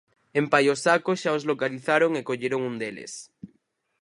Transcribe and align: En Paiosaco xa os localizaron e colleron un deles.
En 0.39 0.45
Paiosaco 0.53 1.11
xa 1.21 1.31
os 1.37 1.47
localizaron 1.51 2.11
e 2.19 2.21
colleron 2.29 2.61
un 2.69 2.75
deles. 2.81 3.13